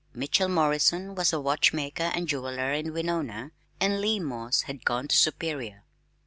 Mitchell 0.15 0.47
Morrison 0.47 1.13
was 1.13 1.31
a 1.31 1.39
watch 1.39 1.73
maker 1.73 2.09
and 2.15 2.27
jeweler 2.27 2.73
in 2.73 2.91
Winona 2.91 3.51
and 3.79 4.01
Lee 4.01 4.19
Moss 4.19 4.63
had 4.63 4.83
gone 4.83 5.07
to 5.07 5.15
Superior. 5.15 5.83